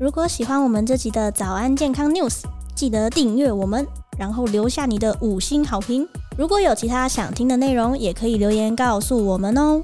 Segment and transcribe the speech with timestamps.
[0.00, 2.38] 如果喜欢我们这集的早安健康 News，
[2.74, 3.86] 记得订阅我们，
[4.16, 6.08] 然后留下你的五星好评。
[6.38, 9.82] 如果有其他想听的内容，也可以留言告诉我们哦。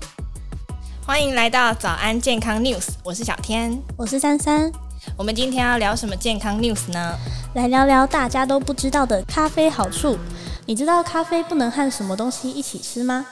[1.04, 4.72] 欢迎来到早安健康 News，我是小天，我是珊珊。
[5.18, 7.14] 我们今天要聊什么健康 News 呢？
[7.52, 10.16] 来聊聊大家都不知道的咖啡好处。
[10.64, 13.26] 你知道咖啡不能和什么东西一起吃吗？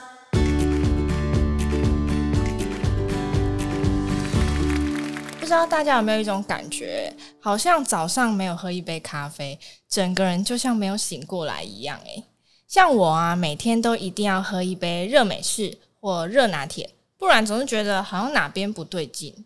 [5.45, 11.99] 不知道大家有没有一种感觉，好像早上没有喝一杯咖啡，整个人就像没有醒过来一样。
[12.03, 12.23] 诶，
[12.67, 16.89] 像我啊，每天都一定要喝一杯热美式或热拿铁，
[17.19, 19.45] 不然总是觉得好像哪边不对劲。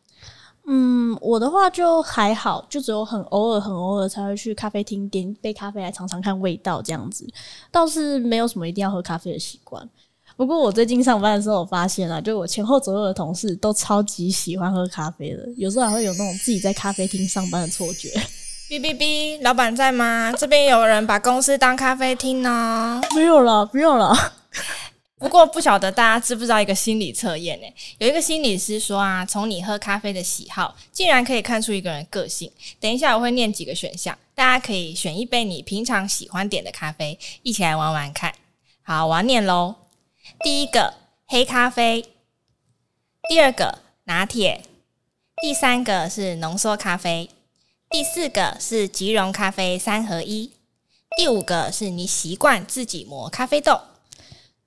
[0.67, 7.27] 嗯，我的话就还好，就只有很偶尔、很偶尔才会去咖啡厅点一杯咖啡来尝尝看味道这样子，
[7.69, 9.89] 倒是没有什么一定要喝咖啡的习惯。
[10.39, 18.07] 不过我最近上班的时候，我发现啊，就我前后左右的同事都超级喜欢喝咖啡的，有时候还会有那种自己在咖啡厅上班的错觉。
[18.69, 20.31] 哔哔哔，老板在吗？
[20.37, 23.01] 这边有人把公司当咖啡厅呢。
[23.13, 24.15] 没有了，不用了。
[25.17, 27.67] 不过不晓得大家知不知道一个心理测验呢？
[27.97, 32.49] 有一个心理师说啊，从你喝咖啡的喜好，竟然可以看出一个人个性。
[32.79, 38.33] 等一下我会念几个选项，大家可以选一杯你平常喜欢点的咖啡，一起来玩玩看。
[38.83, 39.75] 好，我要念喽。
[40.43, 40.93] 第一个
[41.27, 42.05] 黑咖啡，
[43.27, 44.63] 第二个拿铁，
[45.41, 47.29] 第三个是浓缩咖啡，
[47.89, 50.51] 第四个是即溶咖啡三合一，
[51.17, 53.81] 第五个是你习惯自己磨咖啡豆。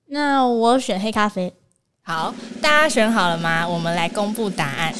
[0.07, 1.53] 那我选黑咖啡。
[2.01, 3.67] 好，大家选好了吗？
[3.67, 4.93] 我们来公布答案。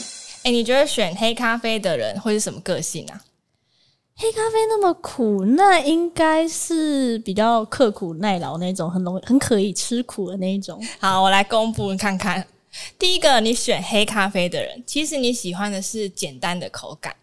[0.44, 3.22] 诶，你觉得选黑咖啡的人会是什么个性啊？
[4.24, 10.82] 黑咖啡那么苦，那应该是比较刻苦耐劳那种，很容易很可以吃苦的那一种。
[10.98, 12.48] 好，我来公布看看。
[12.98, 17.14] 第一个，你选黑咖啡的人，其实你喜欢的是简单的口感，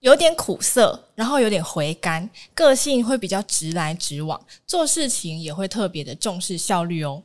[0.00, 7.22] 有点苦涩，然后有点回甘，个性会比较直来直往，做事情也会特别的重视效率哦。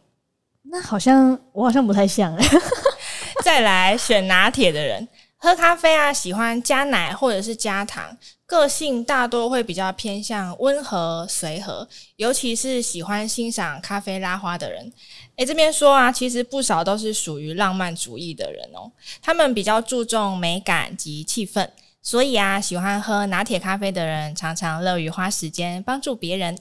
[0.64, 2.46] 那好像我好像不太像哎。
[3.46, 5.08] 再来选拿铁的人。
[5.42, 14.92] 喝咖啡啊，喜欢加奶或者是加糖，个性大多会比较偏向温和随和，尤其是喜欢欣赏咖啡拉花的人。
[15.38, 18.92] 诶，这边说啊，其实不少都是属于浪漫主义的人哦，
[19.22, 21.70] 他们比较注重美感及气氛，
[22.04, 26.60] 所以啊，喜欢喝拿铁咖啡的人常常乐于花时间帮助别人。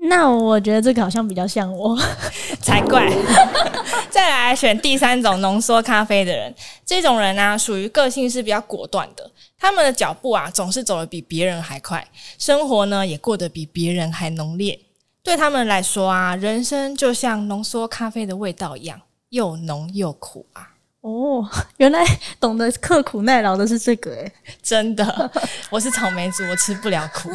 [0.00, 1.98] 那我觉得这个好像比较像我，
[2.62, 3.10] 才怪。
[4.10, 6.54] 再来选第三种浓缩咖啡的人，
[6.84, 12.06] 这种人呢、啊，属于个性是比较果断的，他们的脚步啊，总是走得比别人还快，
[12.38, 14.78] 生活呢也过得比别人还浓烈。
[15.22, 20.70] 对他们来说啊，人生就像浓缩咖啡的味道一样，又浓又苦啊。
[21.00, 22.04] 哦，原来
[22.40, 24.32] 懂得刻苦耐劳的是这个诶，
[24.62, 25.30] 真的，
[25.70, 27.30] 我是草莓族，我吃不了苦。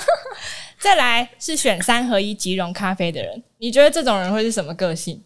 [0.83, 5.23] 再来是选三合一即溶咖啡的人，你觉得这种人会是什么个性？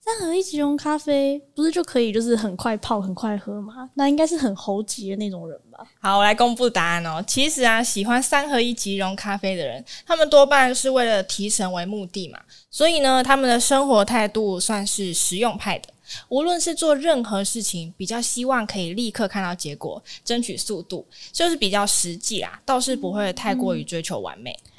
[0.00, 3.90] 三合一即溶咖啡不是就可以就是很快泡很快喝吗？
[3.92, 5.86] 那应该是很猴急的那种人吧？
[6.00, 7.22] 好，我来公布答案哦。
[7.26, 12.40] 其实啊，喜欢三合一即溶咖啡的人，他们多半是为了提神为目的嘛，
[12.70, 15.90] 所以呢，他们的生活态度算是实用派的。
[16.30, 24.50] 无论是做任何事情，比较希望可以立刻看到结果，争取速度，就是比较实际啦，倒是不会太过于追求完美。
[24.52, 24.70] 嗯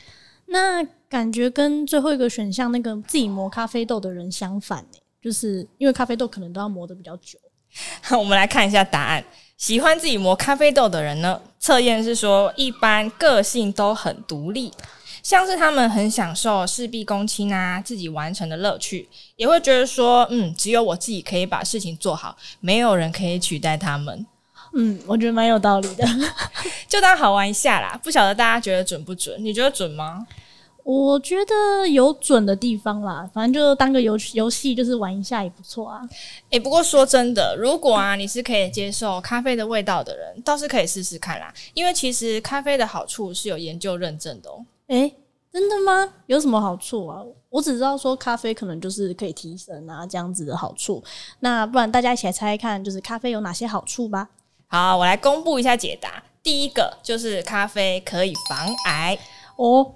[0.47, 7.37] 那感觉跟最后一个选项那个自己磨咖啡豆的人相反呢，就是因为咖啡豆可能都要磨得比较久。
[8.17, 9.23] 我们来看一下答案，
[9.57, 14.71] 喜欢自己磨咖啡豆的人呢，测验是说一般个性都很独立，
[15.21, 24.25] 像是他们很享受事必躬亲啊，自己完成的乐趣，也会觉得说，嗯，只有我自己可以把事情做好，没有人可以取代他们。
[24.79, 26.05] 嗯，我觉得蛮有道理的，
[26.87, 27.99] 就当好玩一下啦。
[28.03, 29.35] 不晓得大家觉得准不准？
[29.43, 30.27] 你觉得准吗？
[30.83, 36.01] 我觉得有准的地方啦，反正就当个游游戏，就是玩一下也不错啊。
[36.51, 41.53] 诶、欸，不过说真的，如果啊你是可以接受咖啡的味道的人，倒是可以试试看啦。
[41.73, 44.63] 因为其实咖啡的好处是有研究认证的哦。
[44.87, 45.15] 诶、欸，
[45.51, 46.13] 真的吗？
[46.27, 47.21] 有什么好处啊？
[47.49, 51.03] 我只知道说咖啡可能就是可以提神啊这样子的好处。
[51.39, 54.29] 那不然大家一起来猜猜看，就是咖啡有哪些好处吧。
[54.67, 56.21] 好，我来公布一下解答。
[56.43, 59.17] 第一个就是咖啡可以防癌
[59.57, 59.93] 哦，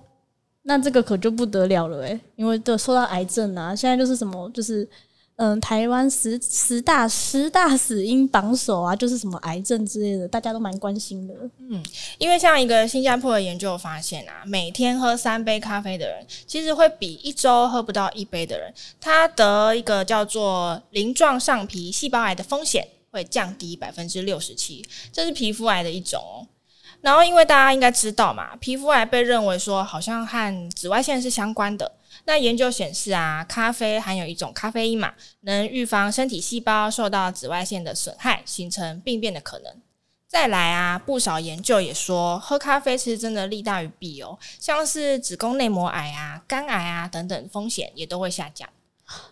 [0.63, 4.87] 那这个可就不得了了诶，因为都说到癌症啊，现在就是什么，就是
[5.37, 11.33] 嗯，台湾十十大十大死因榜首啊，就是什么癌症之类的，大家都蛮关心的。
[11.69, 11.83] 嗯，
[12.17, 22.87] 因为像一个新加坡的研究发现啊，每天喝三杯咖啡的人，其实会比一周喝不到一杯的人，他得一个叫做鳞状上皮细胞癌的风险。
[23.11, 26.47] 会降低百分之六十七，这是皮肤癌的一种哦。
[27.01, 31.91] 然后因为大家应该知道嘛，皮肤癌被认为说好像和紫外线是相关的。
[32.25, 39.73] 那研究显示啊，咖啡含有一种咖啡因嘛，能预防身体细胞受到紫外线的损害，形成病变的可能。
[40.27, 48.69] 再来啊，不少研究也说，喝咖啡其实真的利大于弊哦，像是子宫内膜癌啊、肝癌啊等等风险也都会下降。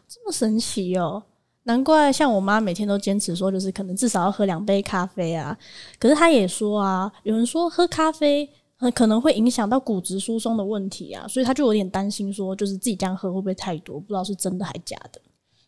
[0.07, 1.23] 这么神奇哦，
[1.69, 5.55] 难怪像我妈每天都坚持说，就是可能至少要喝两杯咖啡啊。
[5.99, 8.49] 可是她也说啊，有人说喝咖啡。
[8.81, 13.99] 很可能会影响到骨质疏松的问题啊，所以她就有点担心，说就是自己这样喝会不会太多？
[13.99, 15.19] 不知道是真的还假的。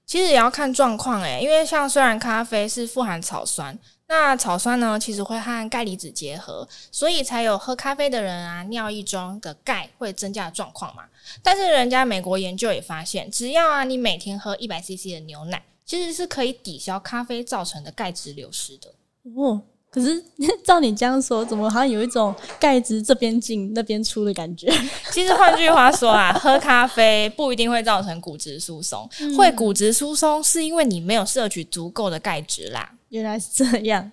[0.05, 3.77] 其实也要看状况诶，因为像虽然咖啡是富含草酸，
[4.07, 11.03] 那草酸呢其实会和钙离子结合，所以才有喝咖啡的人啊尿液中的钙会增加的状况嘛。
[11.43, 18.93] 但是人家美国研究也发现，只要啊你每天喝一百 CC 的牛奶，其实是可以抵消咖啡造成的钙质流失的。
[19.35, 19.61] 哦。
[19.89, 20.23] 可是
[20.63, 24.71] 照你这样说，怎么好像有一种钙质这边进那边出的感觉？
[25.11, 32.89] 其实换句话说啊，喝咖啡不一定会造成骨质疏松，嗯、会骨质疏松是因为你没有摄取足够的钙质啦。
[33.09, 34.09] 原来是这样。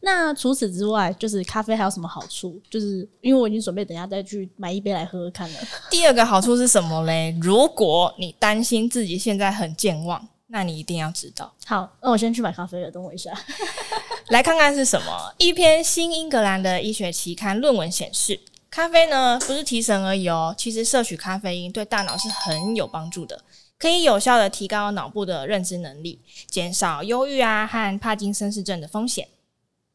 [0.00, 2.60] 那除此之外，就是咖啡还有什么好处？
[2.68, 5.58] 就是因为我已经准备等一下再去买一杯来喝喝看了。
[5.90, 7.34] 第二个好处是什么嘞？
[7.40, 11.52] 如果你担心自己现在很健忘，那你一定要知道。
[11.66, 13.36] 好，那我先去买咖啡了，等我一下。
[14.30, 15.34] 来看看是什么？
[15.36, 18.38] 一篇新英格兰的医学期刊论文显示，
[18.70, 23.42] 咖啡呢不是提神而已哦，其实摄取咖啡因对大脑是很有帮助的，
[23.80, 29.26] 可以有效的提高脑部的认知能力，减少忧郁啊和帕金森氏症的风险。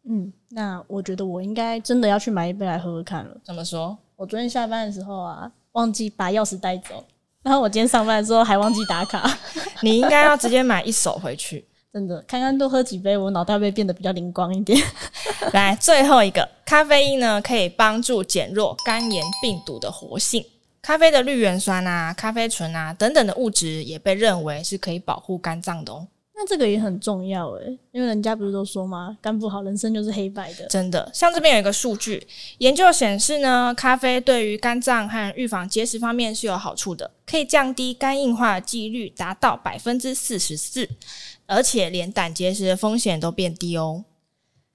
[0.10, 3.38] 嗯，那我觉得我应该真的要去买一杯来喝喝看了。
[3.46, 3.98] 怎么说？
[4.18, 7.06] 我昨天下班的时候啊，忘记把钥匙带走，
[7.44, 9.26] 然后我今天上班的时候还忘记打卡。
[9.84, 11.66] 你应该要直接买一手回去。
[11.92, 14.80] 真的，看看多喝几杯，我脑袋会变得比较灵光一点。
[15.54, 20.46] 来，最后一个，咖啡因呢，可以帮助减弱肝炎病毒的活性。
[20.82, 26.08] 咖啡的绿原酸啊、咖啡醇啊等等的物质，也被认为是可以保护肝脏的哦。
[26.42, 29.18] 那这个也很重要诶，因为人家不是都说吗？
[29.22, 30.66] 肝不好，人生就是黑白的。
[30.68, 32.26] 真的，像这边有一个数据，
[32.60, 40.88] 研究显示呢，咖啡对于肝脏和预防结石方面是有好处的，可以降低肝硬化的几率达到百分之四十四。
[41.46, 44.06] 而且连胆结石的风险都变低哦。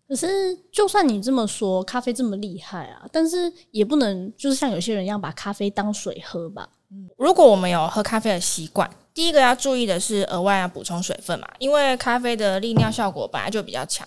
[0.06, 6.69] 可是，就算你这么说，咖啡这么厉害啊，但是也不能就是像有些人一样把咖啡当水喝吧。
[6.90, 14.05] 嗯，如果我们有喝咖啡的习惯，第一个要注意的是额外要补充水分嘛，因为咖啡的利尿效果本来就比较强。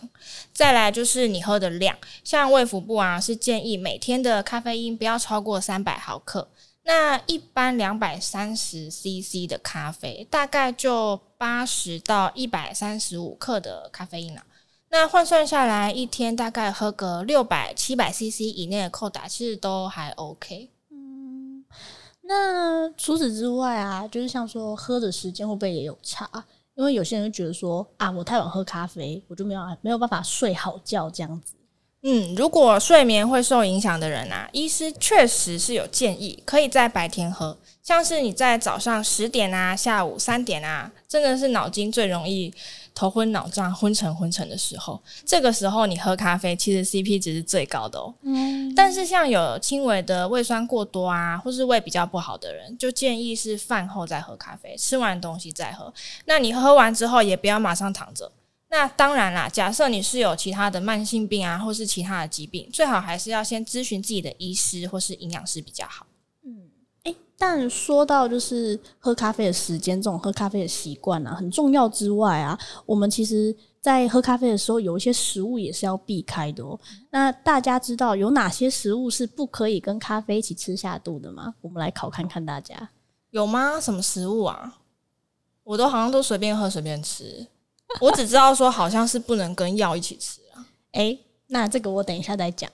[0.53, 6.49] 再来就是你喝的量，像胃腹部啊是建议每天的咖啡因不要超过三百毫克。
[6.83, 14.43] 那一般两百三十 CC 的咖啡，大概就八十到一百三十五克的咖啡因了。
[14.89, 20.69] 那换算下来，一天大概喝个六百七百 CC 以内的扣打，其实都还 OK。
[22.27, 26.29] 那除此之外啊，就是像说喝的时间会不会也有差？
[26.75, 31.53] 因为有些人会觉得说啊，我太晚喝咖啡，我就没有没有办法睡好觉这样子。
[32.03, 42.53] 嗯，如果睡眠会受影响的人啊，医师确实是有建议可以在白天喝，像是你在早上十点啊、下午三点啊，真的是脑筋最容易
[42.93, 48.13] 头昏脑胀、昏沉昏沉的时候，这个时候你喝咖啡，其实 CP 值是最高的哦。
[48.21, 55.91] 嗯，但是像有轻微的胃酸过多啊，或是胃比较不好的人，就建议是饭后再喝咖啡，吃完东西再喝。
[56.25, 58.31] 那你喝完之后，也不要马上躺着。
[58.69, 66.05] 那当然啦，假设你是有其他的慢性病啊，或是其他的疾病，最好还是要先咨询自己的医师或是营养师比较好。
[66.43, 66.69] 嗯，
[67.03, 76.77] 诶，但说到就是喝咖啡的时间，这种喝咖啡的习惯啊，很重要之外啊，我们其实在喝咖啡的时候，有一些食物也是要避开的哦。
[77.09, 81.55] 那大家知道有哪些食物是不可以跟咖啡一起吃下肚的吗？
[81.61, 82.89] 我们来考看看大家
[83.29, 83.79] 有吗？
[83.79, 84.79] 什么食物啊？
[85.63, 87.47] 我都好像都随便喝随便吃。
[88.01, 90.65] 我只知道说好像是不能跟药一起吃啊。
[90.93, 92.69] 诶，那这个我等一下再讲。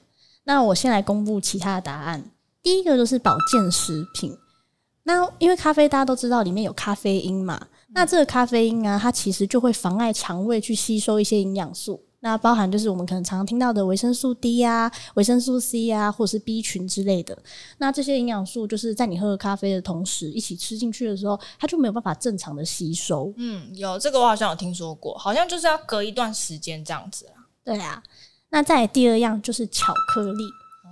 [0.46, 2.32] 那我先来公布其他的答案。
[2.62, 4.38] 第一个就是保健食品。
[5.04, 12.04] 那因为咖啡大家都知道里面有咖啡因嘛，那这个咖啡因啊，它其实就会妨碍肠胃去吸收一些营养素。
[12.24, 17.38] 那包含就是我们可能常常听到的维生素 D 呀、啊、维生素 C 呀、啊，或者是 B 群之类的。
[17.80, 23.34] 那这些营养素就是在你喝咖啡的同时一起吃进去的时候，它就没有办法正常的吸收。
[23.36, 27.44] 嗯，有这个我好像有听说过，好像就是要隔一段时间这样子啊。
[27.66, 28.02] 对啊。
[28.50, 30.44] 那再第二样就是巧克力。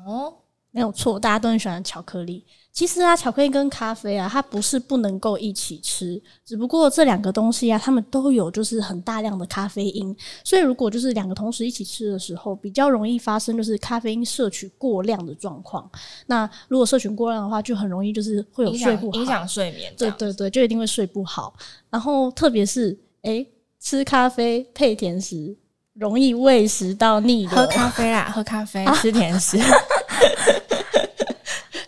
[0.06, 0.34] 哦，
[0.72, 2.44] 没有错，大家都很喜欢巧克力。
[2.72, 15.90] 其实啊，巧克力跟咖啡啊，它不是不能够一起吃，只不过这两个东西啊，它们都有就是很大量的咖啡因，所以如果就是两个同时一起吃的时候，比较容易发生就是咖啡因摄取过量的状况。
[16.28, 19.94] 那如果摄取过量的话，就很容易就是会有睡不好，影响睡眠。
[19.98, 21.54] 对对对，就一定会睡不好。
[21.90, 23.46] 然后特别是诶，
[23.82, 25.54] 吃咖啡配甜食，
[25.94, 27.50] 容易胃食道逆流。
[27.50, 29.58] 喝咖啡啊，喝咖啡，啊、吃甜食。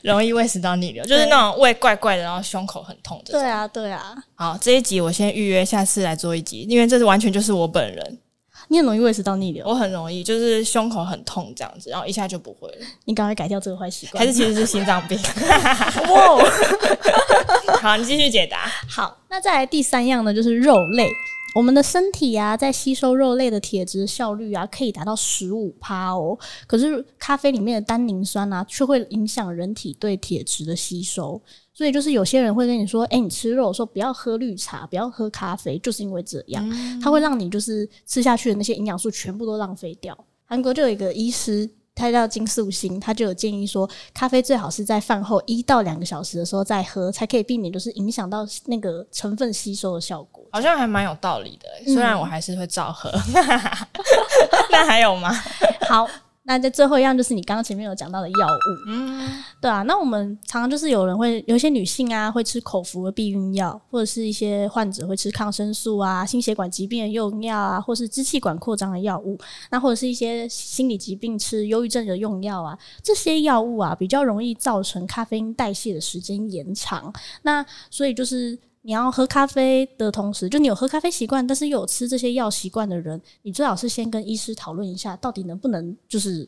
[0.03, 3.31] 容易胃食道逆流，就是那种胃怪怪的，然后胸口很痛的。
[3.31, 4.13] 对啊，对啊。
[4.35, 8.19] 好，这一集我先预约，下次来做一集，因为这是完全就是我本人。
[8.69, 12.77] 你很容易胃食道逆流，我很容易，就是胸口很痛这样子，然后一下就不会了。
[13.05, 15.19] 你赶快改掉这个坏习惯，还是其实是心脏病？
[16.09, 16.43] 哇！
[17.81, 18.69] 好，你继续解答。
[18.89, 21.09] 好，那再来第三样呢，就是肉类。
[21.53, 26.37] 我们的身体啊，在吸收肉类的铁质效率啊，可以达到十五趴哦。
[26.65, 31.39] 可是咖啡里面的单宁酸啊，却会影响人体对铁质的吸收。
[31.71, 41.69] 所以就是有些人会跟你说：“哎、欸，你吃肉的时候不要喝绿茶，不要喝咖啡，就是因为这样，嗯、它会让你就是吃下去的那些营养素全部都浪费掉。”韩国就有一个医师。
[41.95, 50.43] 他叫金素心，他就有建议说，咖啡最好是在饭后一到两个小时的时候再喝，才可以避免就是影响到那个成分吸收的效果。
[50.51, 53.09] 好像还蛮有道理的，虽然我还是会照喝。
[53.09, 53.33] 嗯、
[54.71, 55.31] 那还有吗？
[55.87, 56.07] 好。
[56.45, 59.81] 那在最后一样就是你刚刚前面有讲到的药物，嗯，对啊。
[59.83, 69.39] 那我们常常就是有人会有一些女性啊会吃口服的避孕药，或者是一些患者会吃抗生素啊、心血管疾病的用药啊，或是支气管扩张的药物，
[69.71, 77.13] 那或者是一些心理疾病吃忧郁症的用药啊，这些药物啊比较容易造成咖啡因代谢的时间延长。
[77.43, 78.59] 那所以就是。
[78.83, 86.47] 你要喝咖啡的同时，就你有喝咖啡习惯，但是又有吃这些药习惯的人，你最好是先跟医师讨论一下，到底能不能就是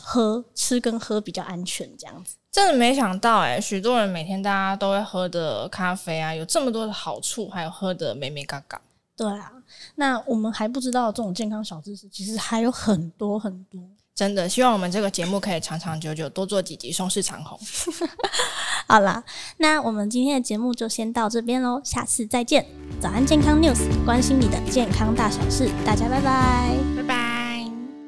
[0.00, 2.36] 喝吃跟喝比较安全这样子。
[2.52, 8.80] 真的没想到哎、欸，许多人每天大家都会喝的咖啡啊，有这么多的好处，还有喝的美美嘎嘎。
[9.16, 9.52] 对啊，
[9.96, 13.80] 那我们还不知道这种健康小知识，其实还有很多很多。
[14.14, 17.58] 真的希望我们这个节目可以长长久久，多做几集，双世长虹。
[18.86, 19.24] 好啦，
[19.56, 22.66] 那我们今天的节目就先到这边喽，下次再见。
[23.00, 26.91] 早安健康 News，关心你的健康大小事，大家拜拜。